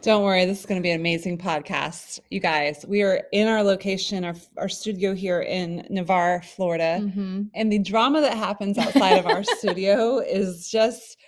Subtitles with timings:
[0.00, 2.20] Don't worry, this is going to be an amazing podcast.
[2.30, 7.00] You guys, we are in our location, our, our studio here in Navarre, Florida.
[7.00, 7.42] Mm-hmm.
[7.54, 11.18] And the drama that happens outside of our studio is just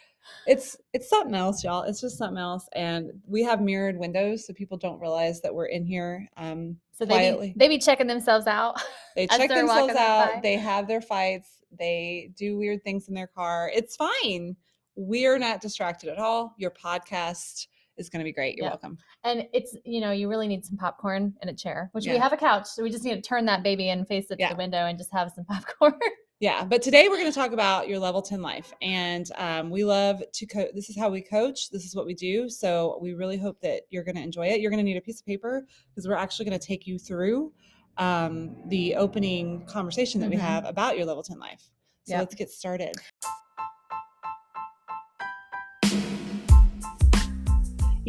[0.46, 1.82] it's it's something else, y'all.
[1.82, 2.68] It's just something else.
[2.72, 6.28] And we have mirrored windows so people don't realize that we're in here.
[6.36, 7.48] Um so they quietly.
[7.48, 8.80] Be, they be checking themselves out.
[9.16, 10.40] They check themselves out.
[10.40, 11.64] They have their fights.
[11.76, 13.68] They do weird things in their car.
[13.74, 14.54] It's fine.
[14.94, 16.54] We're not distracted at all.
[16.56, 17.66] Your podcast
[18.00, 18.56] is going to be great.
[18.56, 18.70] You're yeah.
[18.70, 18.98] welcome.
[19.22, 22.14] And it's, you know, you really need some popcorn and a chair, which yeah.
[22.14, 22.66] we have a couch.
[22.66, 24.48] So we just need to turn that baby and face it yeah.
[24.48, 25.94] to the window and just have some popcorn.
[26.40, 26.64] yeah.
[26.64, 28.72] But today we're going to talk about your level 10 life.
[28.82, 30.70] And um, we love to coach.
[30.74, 31.70] This is how we coach.
[31.70, 32.48] This is what we do.
[32.48, 34.60] So we really hope that you're going to enjoy it.
[34.60, 36.98] You're going to need a piece of paper because we're actually going to take you
[36.98, 37.52] through
[37.98, 40.36] um, the opening conversation that mm-hmm.
[40.36, 41.70] we have about your level 10 life.
[42.04, 42.20] So yep.
[42.20, 42.96] let's get started.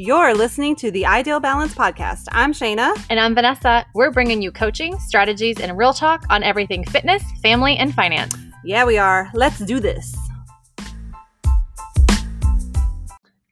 [0.03, 2.27] You're listening to the Ideal Balance Podcast.
[2.31, 2.91] I'm Shana.
[3.11, 3.85] And I'm Vanessa.
[3.93, 8.35] We're bringing you coaching, strategies, and real talk on everything fitness, family, and finance.
[8.65, 9.29] Yeah, we are.
[9.35, 10.17] Let's do this.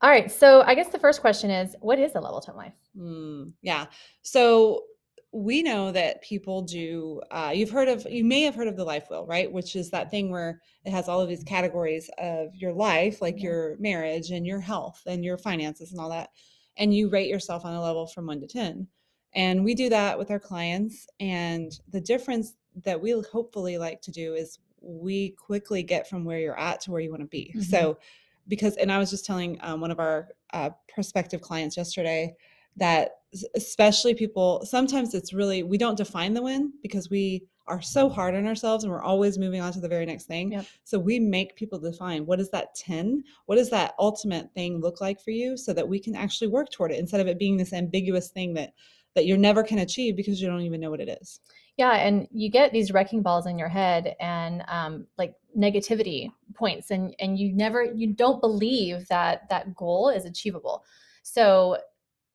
[0.01, 0.31] All right.
[0.31, 2.73] So, I guess the first question is what is a level 10 life?
[2.97, 3.85] Mm, yeah.
[4.23, 4.85] So,
[5.31, 8.83] we know that people do uh, you've heard of you may have heard of the
[8.83, 12.55] life wheel right which is that thing where it has all of these categories of
[12.55, 13.43] your life like yeah.
[13.43, 16.29] your marriage and your health and your finances and all that
[16.77, 18.87] and you rate yourself on a level from 1 to 10
[19.33, 24.11] and we do that with our clients and the difference that we hopefully like to
[24.11, 27.53] do is we quickly get from where you're at to where you want to be
[27.55, 27.61] mm-hmm.
[27.61, 27.99] so
[28.47, 32.35] because and i was just telling um, one of our uh, prospective clients yesterday
[32.79, 33.11] that
[33.55, 38.33] especially people sometimes it's really we don't define the win because we are so hard
[38.33, 40.53] on ourselves and we're always moving on to the very next thing.
[40.53, 40.65] Yep.
[40.83, 44.99] so we make people define what is that 10 what does that ultimate thing look
[44.99, 47.57] like for you so that we can actually work toward it instead of it being
[47.57, 48.73] this ambiguous thing that
[49.15, 51.39] that you never can achieve because you don't even know what it is.
[51.77, 56.89] Yeah and you get these wrecking balls in your head and um, like negativity points
[56.89, 60.83] and and you never you don't believe that that goal is achievable.
[61.21, 61.77] So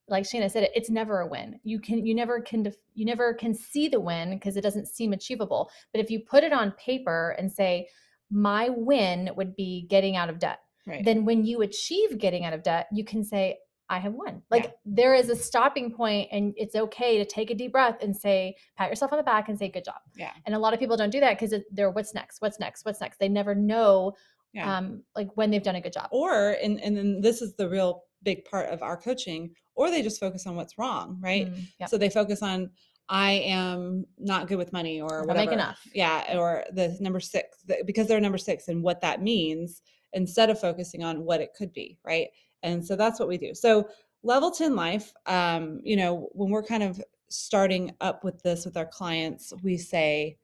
[0.09, 1.59] like Shana said, it's never a win.
[1.63, 4.89] You can you never can def, you never can see the win because it doesn't
[4.89, 5.71] seem achievable.
[5.93, 7.89] But if you put it on paper and say,
[8.31, 11.05] my win would be getting out of debt, right.
[11.05, 14.43] then when you achieve getting out of debt, you can say, I have won.
[14.51, 14.71] Like yeah.
[14.85, 18.57] there is a stopping point, and it's okay to take a deep breath and say,
[18.77, 20.01] pat yourself on the back and say, good job.
[20.17, 20.33] Yeah.
[20.47, 23.01] And a lot of people don't do that because they're what's next, what's next, what's
[23.01, 23.19] next.
[23.19, 24.15] They never know
[24.55, 24.79] yeah.
[24.79, 26.09] um like when they've done a good job.
[26.13, 30.03] Or and and then this is the real big part of our coaching or they
[30.03, 31.53] just focus on what's wrong right?
[31.53, 32.71] Mm, so they focus on
[33.11, 35.47] i am not good with money or whatever.
[35.47, 35.81] make enough?
[35.95, 39.83] Yeah or the number six because they're number six and what that means
[40.15, 42.29] instead of focusing on what it could be right?
[42.63, 43.55] And so that's what we do.
[43.55, 43.89] So
[44.25, 48.77] level 10 life um you know when we're kind of starting up with this with
[48.77, 50.37] our clients we say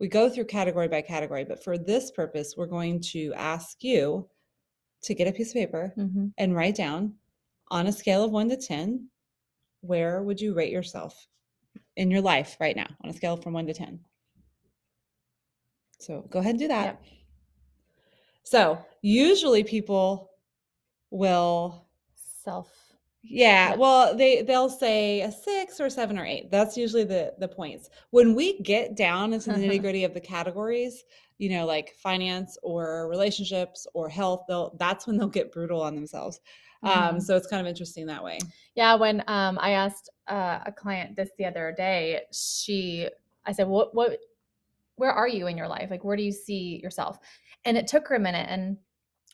[0.00, 4.26] we go through category by category but for this purpose we're going to ask you
[5.02, 6.26] to get a piece of paper mm-hmm.
[6.38, 7.14] and write down
[7.70, 9.08] on a scale of one to 10,
[9.80, 11.26] where would you rate yourself
[11.96, 13.98] in your life right now on a scale from one to 10?
[15.98, 16.84] So go ahead and do that.
[16.84, 17.02] Yep.
[18.44, 20.30] So usually people
[21.10, 22.70] will self
[23.22, 27.48] yeah, well they they'll say a six or seven or eight that's usually the the
[27.48, 27.90] points.
[28.10, 31.04] When we get down into the nitty gritty of the categories
[31.38, 35.94] you know like finance or relationships or health they'll that's when they'll get brutal on
[35.94, 36.40] themselves.
[36.84, 37.18] Um, mm-hmm.
[37.20, 38.38] so it's kind of interesting that way.
[38.74, 43.08] Yeah when um, i asked uh, a client this the other day she
[43.46, 44.18] i said what what
[44.96, 45.90] where are you in your life?
[45.90, 47.18] Like where do you see yourself?
[47.64, 48.76] And it took her a minute and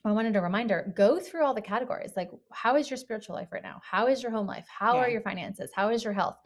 [0.05, 2.13] I wanted a reminder go through all the categories.
[2.17, 3.81] Like, how is your spiritual life right now?
[3.83, 4.67] How is your home life?
[4.69, 5.01] How yeah.
[5.01, 5.71] are your finances?
[5.75, 6.37] How is your health?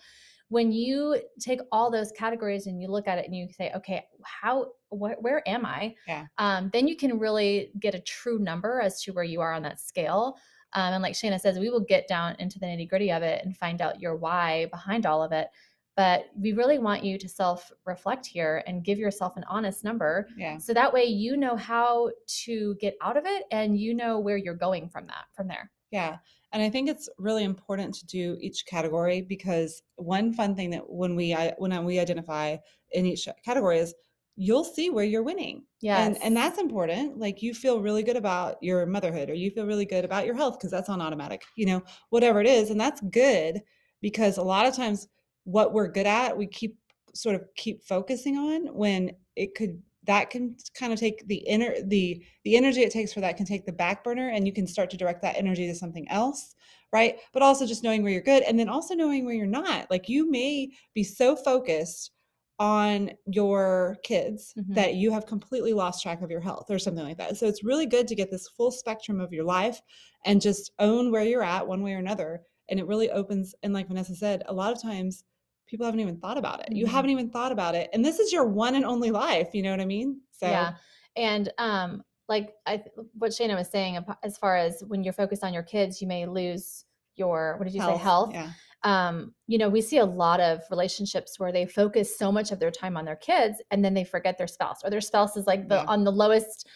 [0.48, 4.04] When you take all those categories and you look at it and you say, okay,
[4.22, 5.94] how, wh- where am I?
[6.06, 6.26] Yeah.
[6.38, 9.62] Um, then you can really get a true number as to where you are on
[9.62, 10.36] that scale.
[10.74, 13.44] Um, and like Shana says, we will get down into the nitty gritty of it
[13.44, 15.48] and find out your why behind all of it
[15.96, 20.26] but we really want you to self reflect here and give yourself an honest number
[20.36, 20.58] yeah.
[20.58, 24.36] so that way you know how to get out of it and you know where
[24.36, 25.70] you're going from that from there.
[25.90, 26.16] Yeah
[26.52, 30.88] and i think it's really important to do each category because one fun thing that
[30.88, 32.56] when we when we identify
[32.92, 33.94] in each category is
[34.36, 35.62] you'll see where you're winning.
[35.80, 37.18] Yeah and, and that's important.
[37.18, 40.34] Like you feel really good about your motherhood or you feel really good about your
[40.34, 43.60] health because that's on automatic you know whatever it is and that's good
[44.00, 45.08] because a lot of times
[45.44, 46.78] what we're good at we keep
[47.14, 51.74] sort of keep focusing on when it could that can kind of take the inner
[51.86, 54.66] the the energy it takes for that can take the back burner and you can
[54.66, 56.54] start to direct that energy to something else
[56.92, 57.20] right?
[57.32, 59.90] But also just knowing where you're good and then also knowing where you're not.
[59.90, 62.10] Like you may be so focused
[62.58, 64.74] on your kids Mhm.
[64.74, 67.36] that you have completely lost track of your health or something like that.
[67.38, 69.80] So it's really good to get this full spectrum of your life
[70.24, 72.42] and just own where you're at one way or another.
[72.68, 75.24] And it really opens, and like Vanessa said, a lot of times
[75.72, 76.76] people haven't even thought about it.
[76.76, 76.90] You Mhm.
[76.90, 77.88] haven't even thought about it.
[77.94, 79.54] And this is your one and only life.
[79.54, 80.20] You know what I mean?
[80.30, 80.74] So Yeah.
[81.16, 82.84] And um like I
[83.14, 86.26] what Shana was saying as far as when you're focused on your kids, you may
[86.26, 86.84] lose
[87.16, 88.32] your what did you say health.
[88.34, 88.50] Yeah.
[88.84, 92.58] Um you know, we see a lot of relationships where they focus so much of
[92.60, 95.46] their time on their kids and then they forget their spouse or their spouse is
[95.46, 95.84] like the Yeah.
[95.88, 96.68] on the lowest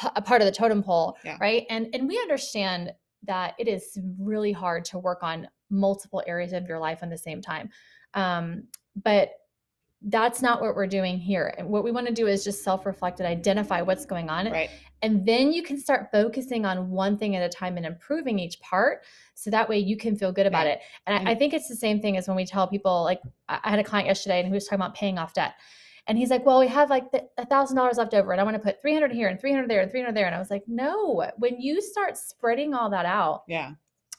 [0.00, 1.36] p- part of the totem pole, Yeah.
[1.38, 1.66] right?
[1.68, 6.66] And and we understand that it is really hard to work on multiple areas of
[6.66, 7.68] your life at the same time.
[8.14, 8.64] Um
[9.02, 9.30] but
[10.02, 11.52] that's not what we're doing here.
[11.58, 14.50] And what we want to do is just self reflect and identify what's going on.
[14.50, 14.70] Right.
[15.02, 18.60] And then you can start focusing on one thing at a time and improving each
[18.60, 19.02] part.
[19.34, 20.72] So that way you can feel good about Yeah.
[20.74, 20.80] it.
[21.06, 23.20] And And- I, I think it's the same thing as when we tell people, like,
[23.48, 25.54] I I had a client yesterday and he was talking about paying off debt.
[26.06, 27.04] And he's like, well, we have like
[27.36, 29.80] a thousand dollars left over and I want to put 300 here and 300 there
[29.82, 30.26] and 300 there.
[30.26, 33.72] And I was like, no, when you start spreading all that out, Yeah.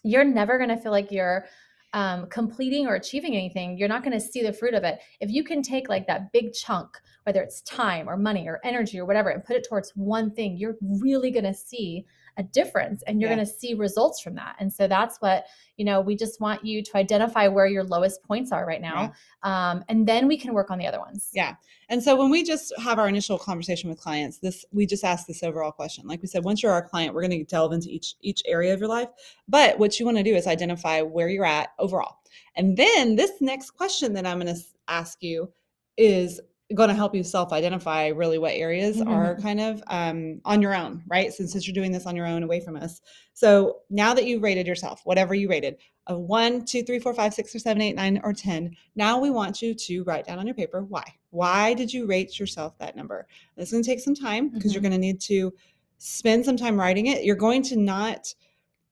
[0.04, 1.46] you're never going to feel like you're
[1.94, 3.78] um, completing or achieving anything.
[3.78, 5.00] You're not going to see the fruit of it.
[5.20, 6.90] If you can take like that big chunk,
[7.24, 10.58] whether it's time or money or energy or whatever, and put it towards one thing,
[10.58, 12.06] you're really going to see
[12.38, 13.36] a difference and you're Yeah.
[13.38, 14.56] going to see results from that.
[14.60, 15.46] And so that's what,
[15.78, 19.14] you know, we just want you to identify where your lowest points are right now.
[19.44, 21.30] Um, and then we can work on the other ones.
[21.34, 21.56] Yeah.
[21.90, 25.26] And so when we just have our initial conversation with clients, this we just ask
[25.28, 26.08] this overall question.
[26.08, 28.74] Like we said, once you're our client, we're going to delve into each each area
[28.74, 29.10] of your life.
[29.48, 32.18] But what you want to do is identify where you're at overall.
[32.56, 35.52] And then this next question that I'm going to ask you
[35.98, 36.40] is
[36.76, 41.04] going to help you self-identify really what areas are kind of um, on your own,
[41.08, 41.34] right?
[41.34, 43.02] Since, since you're doing this on your own away from us.
[43.34, 47.34] So now that you've rated yourself, whatever you rated, a one, two, three, four, five,
[47.34, 48.76] six, or seven, eight, nine, or 10.
[48.96, 51.04] Now we want you to write down on your paper why.
[51.32, 53.28] Why did you rate yourself that number?
[53.56, 54.84] This is going to take some time because you're Mhm.
[54.84, 55.54] going to need to
[55.98, 57.24] spend some time writing it.
[57.24, 58.34] You're going to not.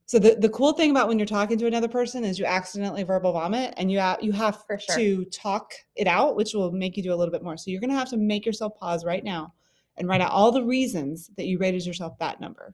[0.08, 3.04] So the, the cool thing about when you're talking to another person is you accidentally
[3.04, 4.96] verbal vomit and you ha- you have sure.
[4.96, 7.58] to talk it out, which will make you do a little bit more.
[7.58, 9.54] So you're going to have to make yourself pause right now
[9.98, 12.74] and write out all the reasons that you rated yourself that number.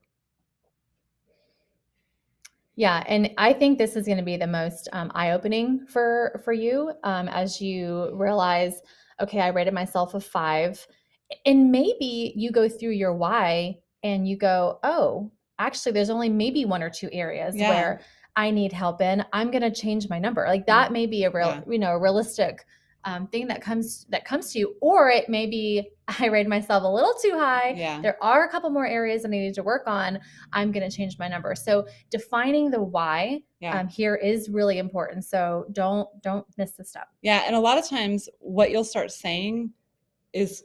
[2.75, 6.53] Yeah, and I think this is going to be the most um, eye-opening for for
[6.53, 8.79] you um, as you realize,
[9.21, 10.85] okay, I rated myself a five,
[11.47, 15.31] and maybe you go through your why and you go, oh,
[15.65, 17.69] actually, there's only maybe one or two areas Yeah.
[17.69, 18.01] where
[18.35, 19.23] I need help in.
[19.31, 20.45] I'm going to change my number.
[20.47, 21.61] Like that may be a real, Yeah.
[21.67, 22.65] you know, a realistic
[23.05, 25.89] um, thing that comes that comes to you, or it may be
[26.19, 27.73] I rated myself a little too high.
[27.77, 27.99] Yeah.
[28.01, 30.19] There are a couple more areas that I need to work on.
[30.53, 31.53] I'm going to change my number.
[31.53, 33.77] So defining the why Yeah.
[33.79, 35.25] um, here is really important.
[35.25, 37.07] So don't don't miss the step.
[37.21, 39.71] Yeah, and a lot of times what you'll start saying
[40.31, 40.63] is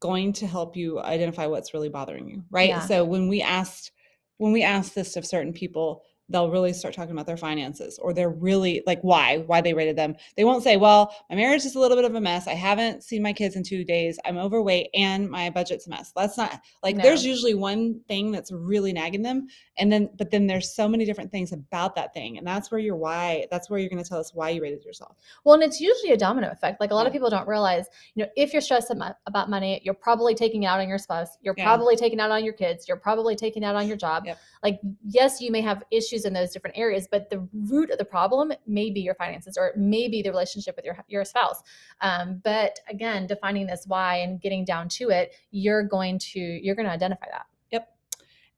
[0.00, 2.68] going to help you identify what's really bothering you, right?
[2.68, 2.80] Yeah.
[2.80, 3.92] So when we asked
[4.38, 8.12] when we ask this of certain people, they'll really start talking about their finances or
[8.12, 11.74] they're really like why why they rated them they won't say well my marriage is
[11.74, 14.36] a little bit of a mess i haven't seen my kids in two days i'm
[14.36, 17.02] overweight and my budget's a mess that's not like No.
[17.02, 19.46] there's usually one thing that's really nagging them
[19.78, 22.80] and then but then there's so many different things about that thing and that's where
[22.80, 25.62] your why that's where you're going to tell us why you rated yourself Well, and
[25.62, 26.80] it's usually a domino effect.
[26.80, 28.90] Like a lot of people don't realize, you know, if you're stressed
[29.26, 31.38] about money, you're probably taking it out on your spouse.
[31.42, 31.64] You're Yeah.
[31.64, 32.86] probably taking it out on your kids.
[32.88, 34.24] You're probably taking it out on your job.
[34.26, 34.38] Yep.
[34.62, 38.04] Like, yes, you may have issues in those different areas, but the root of the
[38.04, 41.62] problem may be your finances or it may be the relationship with your your spouse.
[42.00, 46.74] Um, but again, defining this why and getting down to it, you're going to you're
[46.74, 47.46] going to identify that.
[47.70, 47.88] Yep.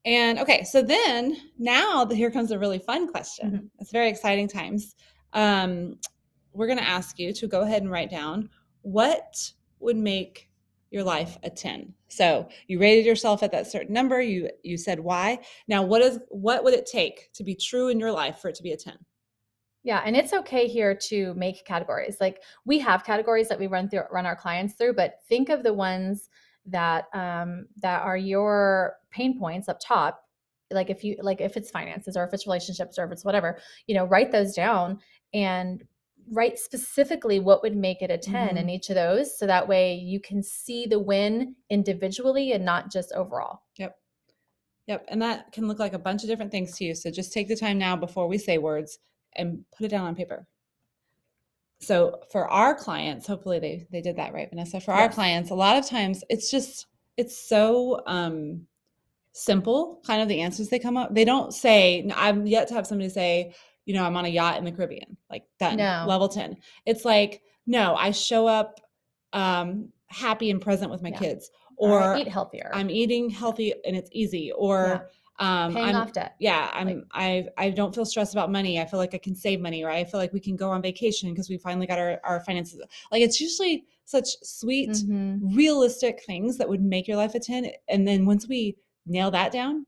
[0.04, 3.50] And okay, so then now the, here comes a really fun question.
[3.50, 3.66] Mm-hmm.
[3.78, 4.94] It's very exciting times.
[5.32, 5.98] Um,
[6.52, 8.50] we're going to ask you to go ahead and write down
[8.82, 10.49] what would make
[10.90, 11.94] your life a 10.
[12.08, 14.20] So you rated yourself at that certain number.
[14.20, 15.38] You you said why.
[15.68, 18.56] Now what is what would it take to be true in your life for it
[18.56, 18.94] to be a 10?
[19.82, 22.18] Yeah, and it's okay here to make categories.
[22.20, 25.62] Like we have categories that we run through run our clients through, but think of
[25.62, 26.28] the ones
[26.66, 30.22] that um that are your pain points up top.
[30.70, 33.58] Like if you like if it's finances or if it's relationships or if it's whatever,
[33.86, 34.98] you know, write those down
[35.32, 35.82] and
[36.30, 39.94] write specifically what would make it a 10 in each of those so that way
[39.94, 43.62] you can see the win individually and not just overall.
[43.76, 43.96] Yep.
[44.86, 45.06] Yep.
[45.08, 46.94] And that can look like a bunch of different things to you.
[46.94, 48.98] So just take the time now before we say words
[49.34, 50.46] and put it down on paper.
[51.80, 54.80] So for our clients, hopefully they they did that right, Vanessa.
[54.80, 58.66] For our clients, a lot of times it's just it's so um
[59.32, 61.14] simple, kind of the answers they come up.
[61.14, 63.54] They don't say, I've yet to have somebody say,
[63.86, 66.04] you know, I'm on a yacht in the Caribbean, like done, No.
[66.06, 66.56] level 10.
[66.86, 68.80] It's like, no, I show up
[69.32, 71.18] um, happy and present with my Yeah.
[71.18, 72.70] kids, Or, or eat healthier.
[72.74, 75.08] I'm eating healthy and it's easy, or
[75.38, 76.34] um, paying I'm, off debt.
[76.38, 78.78] yeah, I'm Like- I I don't feel stressed about money.
[78.80, 80.82] I feel like I can save money, or I feel like we can go on
[80.82, 82.80] vacation because we finally got our, our finances.
[83.10, 85.56] Like it's usually such sweet, Mhm.
[85.56, 87.70] realistic things that would make your life a 10.
[87.88, 89.86] And then once we nail that down,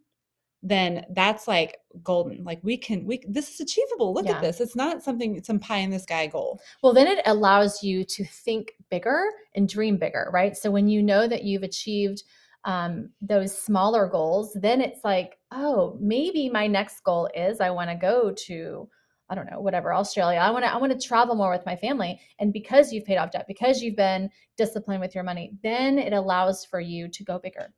[0.63, 2.45] then that's like golden.
[2.45, 4.15] Like we can we this is achievable.
[4.15, 4.37] Look Yeah.
[4.37, 4.61] at this.
[4.61, 6.61] It's not something some pie in the sky goal.
[6.83, 10.57] Well, then it allows you to think bigger and dream bigger, right?
[10.57, 12.23] So when you know that you've achieved
[12.65, 17.91] um, those smaller goals, then it's like, oh, maybe my next goal is I want
[17.91, 18.89] to go to,
[19.29, 20.39] I don't know, whatever, Australia.
[20.39, 22.21] I want to, I want to travel more with my family.
[22.39, 26.13] And because you've paid off debt, because you've been disciplined with your money, then it
[26.13, 27.75] allows for you to go bigger.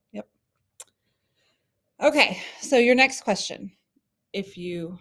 [2.02, 3.70] Okay, so your next question,
[4.32, 4.98] if you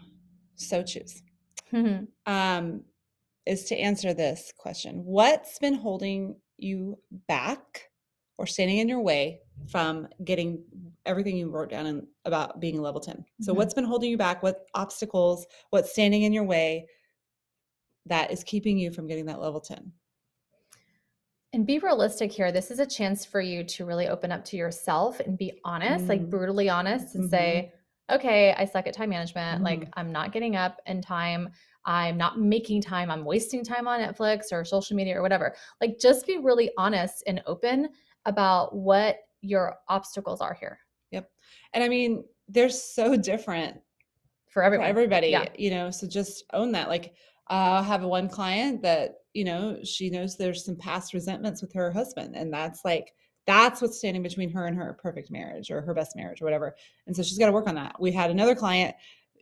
[0.55, 1.21] so choose.
[2.27, 2.83] um,
[3.45, 6.97] is to answer this question What's been holding you
[7.27, 7.89] back
[8.37, 10.63] or standing in your way from getting
[11.05, 13.25] everything you wrote down in, about being a level 10?
[13.41, 13.57] So, Mhm.
[13.57, 14.43] what's been holding you back?
[14.43, 15.45] What obstacles?
[15.71, 16.87] What's standing in your way
[18.05, 19.91] that is keeping you from getting that level 10?
[21.53, 22.51] And be realistic here.
[22.51, 26.09] This is a chance for you to really open up to yourself and be honest,
[26.09, 26.29] like Mm.
[26.31, 27.29] brutally honest, and Mhm.
[27.29, 27.73] say,
[28.09, 29.61] okay, I suck at time management.
[29.61, 29.65] Mhm.
[29.65, 31.51] Like, I'm not getting up in time.
[31.85, 33.11] I'm not making time.
[33.11, 35.55] I'm wasting time on Netflix or social media or whatever.
[35.79, 37.89] Like, just be really honest and open
[38.25, 40.79] about what your obstacles are here
[41.11, 41.29] Yep.
[41.73, 43.79] And I mean, they're so different
[44.47, 45.45] for for everybody, Yeah.
[45.57, 46.87] you know, so just own that.
[46.89, 47.15] Like,
[47.47, 51.91] I have one client that, you know, she knows there's some past resentments with her
[51.91, 53.13] husband, and that's like,
[53.45, 56.75] that's what's standing between her and her perfect marriage or her best marriage or whatever.
[57.07, 57.99] And so she's got to work on that.
[57.99, 58.95] We had another client,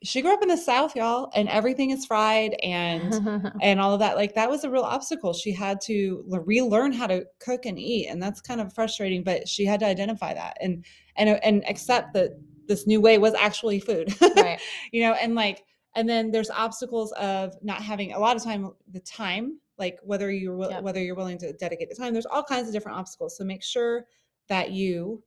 [0.03, 3.99] she grew up in the South, y'all, and everything is fried and and all of
[3.99, 7.77] that like that was a real obstacle she had to relearn how to cook and
[7.77, 10.83] eat and that's kind of frustrating but she had to identify that and
[11.17, 12.31] and and accept that
[12.67, 14.59] this new way was actually food right.
[14.91, 15.63] you know and like
[15.95, 20.31] and then there's obstacles of not having a lot of time the time like whether
[20.31, 20.83] you're wi- Yep.
[20.83, 23.63] whether you're willing to dedicate the time there's all kinds of different obstacles so make
[23.63, 24.05] sure
[24.47, 25.21] that you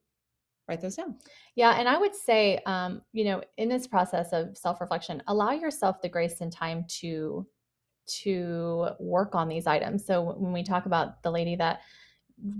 [0.68, 1.18] write those down
[1.56, 6.00] Yeah, and I would say, um, you know, in this process of self-reflection, allow yourself
[6.00, 7.46] the grace and time to
[8.22, 10.06] to work on these items.
[10.06, 11.80] So when we talk about the lady that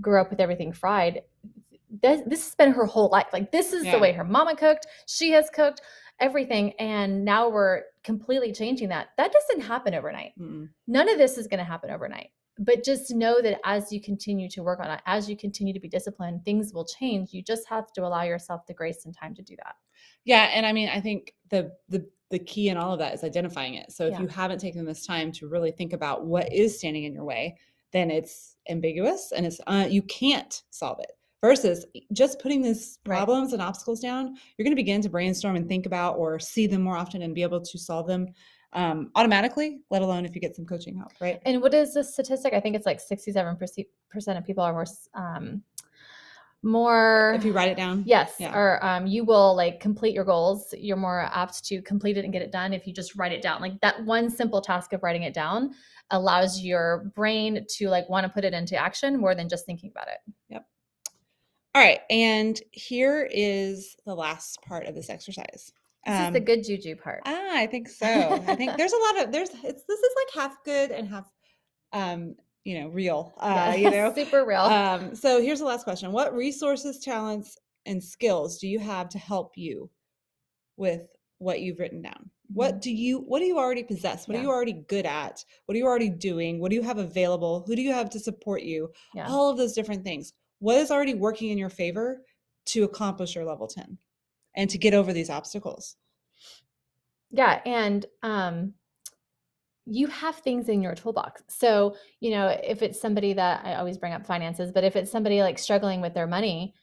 [0.01, 1.21] grew up with everything fried,
[2.01, 3.27] this, this has been her whole life.
[3.33, 3.93] Like this is Yeah.
[3.93, 5.81] the way her mama cooked, she has cooked
[6.19, 9.09] everything, and now we're completely changing that.
[9.17, 10.69] That doesn't happen overnight Mm-mm.
[10.87, 14.49] none of this is going to happen overnight but just know that as you continue
[14.49, 17.67] to work on it as you continue to be disciplined things will change you just
[17.67, 19.75] have to allow yourself the grace and time to do that
[20.23, 23.23] Yeah, and I mean, I think the the the key in all of that is
[23.23, 23.91] identifying it.
[23.91, 24.21] So if Yeah.
[24.21, 27.57] you haven't taken this time to really think about what is standing in your way,
[27.91, 31.11] then it's ambiguous and it's uh, you can't solve it.
[31.45, 33.17] Versus just putting these Right.
[33.17, 36.65] problems and obstacles down, you're going to begin to brainstorm and think about or see
[36.65, 38.27] them more often and be able to solve them
[38.73, 39.81] um, automatically.
[39.91, 41.39] Let alone if you get some coaching help, right?
[41.45, 45.61] and what is the statistic i think it's like 67% of people are more um
[46.63, 48.55] more If you write it down, yes Yeah.
[48.57, 52.33] or um, you will like complete your goals you're more apt to complete it and
[52.33, 55.03] get it done if you just write it down like that one simple task of
[55.03, 55.75] writing it down
[56.09, 59.91] allows your brain to like want to put it into action more than just thinking
[59.91, 60.19] about it
[61.75, 65.73] All right, and here is the last part of this exercise.
[66.07, 68.07] this is the good juju part Ah, I think so.
[68.07, 71.29] I think there's a lot of there's it's this is like half good and half
[71.91, 73.33] um, you know, real.
[73.37, 74.13] Uh, you know.
[74.15, 76.11] super real Um, so here's the last question.
[76.13, 79.89] What resources, talents, and skills do you have to help you
[80.77, 81.07] with
[81.39, 82.29] what you've written down?
[82.53, 84.27] What do you what do you already possess?
[84.27, 84.47] What are Mm-hmm.
[84.47, 85.43] You already good at?
[85.65, 86.59] What are you already doing?
[86.61, 87.65] What do you have available?
[87.67, 88.91] Who do you have to support you?
[89.13, 90.31] yeah All of those different things.
[90.65, 92.23] What is already working in your favor
[92.69, 93.99] to accomplish your level 10
[94.55, 95.95] and to get over these obstacles?
[97.29, 98.73] Yeah, and um
[99.85, 101.43] you have things in your toolbox.
[101.47, 105.11] So, you know, if it's somebody that I always bring up finances, but if it's
[105.11, 106.73] somebody like struggling with their money,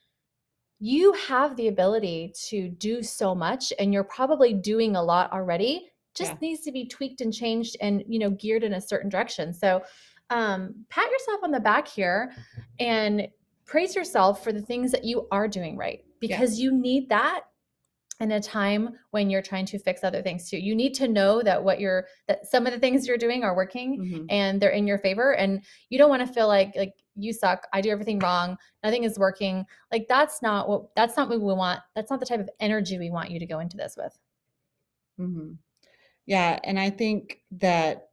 [0.79, 5.91] you have the ability to do so much and you're probably doing a lot already.
[6.15, 6.39] Just Yeah.
[6.41, 9.53] needs to be tweaked and changed and, you know, geared in a certain direction.
[9.53, 9.83] So,
[10.31, 12.33] um pat yourself on the back here
[12.79, 13.29] and
[13.73, 17.45] praise yourself for the things that you are doing right because you need that
[18.21, 20.59] in a time when you're trying to fix other things too.
[20.59, 23.57] You need to know that what you're that some of the things you're doing are
[23.57, 24.27] working Mhm.
[24.29, 27.67] and they're in your favor and you don't want to feel like like you suck,
[27.73, 29.65] I do everything wrong, nothing is working.
[29.91, 31.81] Like that's not what that's not what we want.
[31.95, 34.17] That's not the type of energy we want you to go into this with.
[35.19, 35.53] Mm-hmm.
[36.27, 38.11] Yeah, and I think that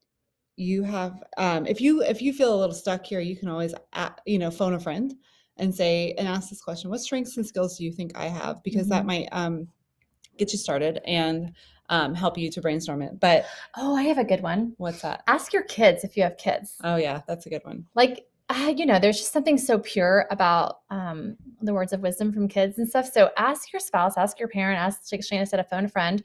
[0.55, 3.73] you have um, if you if you feel a little stuck here, you can always
[3.93, 5.13] a you know phone a friend
[5.59, 8.63] and say and ask this question: What strengths and skills do you think I have?
[8.63, 9.07] Because that Mhm.
[9.07, 9.67] might um,
[10.37, 11.53] get you started and
[11.89, 13.19] um, help you to brainstorm it.
[13.19, 13.45] But
[13.77, 14.73] Oh, I have a good one.
[14.77, 15.23] what's that?
[15.27, 16.75] Ask your kids if you have kids.
[16.83, 17.85] Oh yeah, that's a good one.
[17.95, 22.31] like uh, you know there's just something so pure about um, the words of wisdom
[22.33, 25.59] from kids and stuff so ask your spouse ask your parent ask like shana said
[25.59, 26.23] a phone friend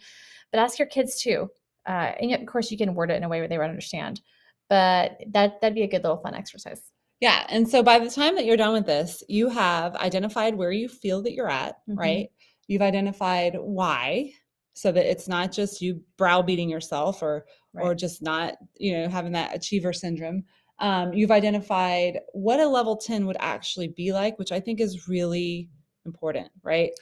[0.50, 1.50] but ask your kids too
[1.86, 3.68] uh, and yet, of course you can word it in a way where they would
[3.68, 4.22] understand
[4.70, 6.80] but that that'd be a good little fun exercise
[7.20, 7.46] Yeah.
[7.48, 10.88] And so by the time that you're done with this, you have identified where you
[10.88, 11.96] feel that you're at, Mhm.
[11.98, 12.28] right?
[12.66, 14.32] You've identified why,
[14.74, 19.32] so that it's not just you browbeating yourself or or just not, you know, having
[19.32, 20.44] that achiever syndrome.
[20.78, 25.08] Um, you've identified what a level 10 would actually be like, which I think is
[25.08, 25.68] really
[26.06, 26.92] important, right?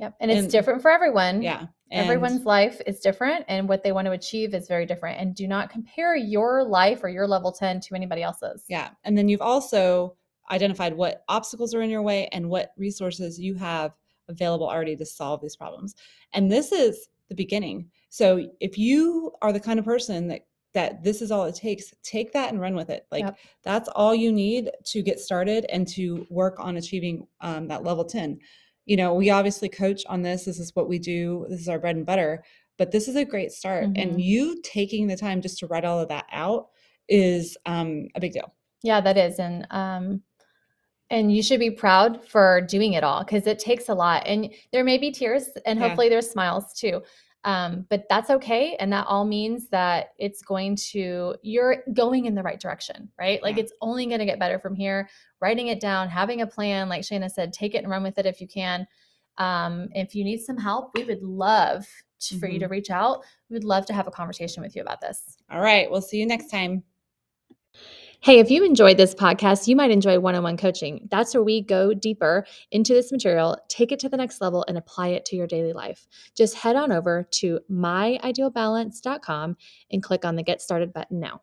[0.00, 1.66] Yep and it's And- different for everyone Yeah.
[1.92, 5.46] everyone's life is different and what they want to achieve is very different and do
[5.46, 8.90] not compare your life or your level 10 to anybody else's Yeah.
[9.04, 10.16] And then you've also
[10.50, 13.92] identified what obstacles are in your way and what resources you have
[14.28, 15.94] available already to solve these problems.
[16.32, 17.90] And this is the beginning.
[18.08, 21.92] So if you are the kind of person that that this is all it takes,
[22.04, 23.04] take that and run with it.
[23.10, 23.38] Like Yep.
[23.64, 28.04] that's all you need to get started and to work on achieving um, that level
[28.04, 28.38] 10.
[28.90, 30.44] You know, we obviously coach on this.
[30.46, 31.46] This is what we do.
[31.48, 32.42] This is our bread and butter.
[32.76, 33.84] But this is a great start.
[33.84, 34.02] Mhm.
[34.02, 36.70] And you taking the time just to write all of that out
[37.08, 38.52] is um, a big deal.
[38.82, 39.38] Yeah, that is.
[39.38, 40.22] And um
[41.08, 44.24] and you should be proud for doing it all because it takes a lot.
[44.26, 45.86] And there may be tears and Yeah.
[45.86, 47.00] hopefully there's smiles too.
[47.44, 48.76] Um, but that's okay.
[48.78, 53.42] And that all means that it's going to, you're going in the right direction, right?
[53.42, 53.62] Like Yeah.
[53.62, 55.08] it's only going to get better from here.
[55.40, 58.26] Writing it down, having a plan, like Shana said, take it and run with it
[58.26, 58.86] if you can.
[59.38, 61.86] Um, if you need some help, we would love
[62.20, 63.24] to, for you to reach out.
[63.48, 65.38] We would love to have a conversation with you about this.
[65.50, 65.90] All right.
[65.90, 66.82] We'll see you next time.
[68.22, 71.08] Hey, if you enjoyed this podcast, you might enjoy one on one coaching.
[71.10, 74.76] That's where we go deeper into this material, take it to the next level, and
[74.76, 76.06] apply it to your daily life.
[76.36, 79.56] Just head on over to myidealbalance.com
[79.90, 81.40] and click on the Get Started button now.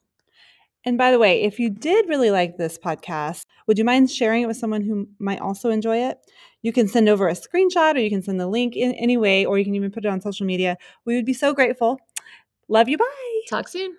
[0.85, 4.43] And by the way, if you did really like this podcast, would you mind sharing
[4.43, 6.19] it with someone who might also enjoy it?
[6.61, 9.45] You can send over a screenshot or you can send the link in any way,
[9.45, 10.77] or you can even put it on social media.
[11.05, 11.97] We would be so grateful.
[12.67, 12.99] Love you.
[12.99, 13.41] Bye.
[13.49, 13.97] Talk soon.